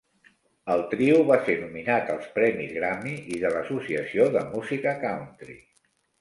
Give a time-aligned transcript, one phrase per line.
[0.75, 5.61] El trio va ser nominat als premis Grammy i de l'Associació de Música Country.